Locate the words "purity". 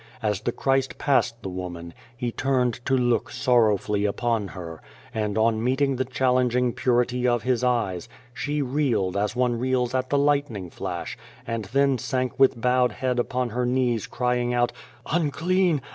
6.73-7.27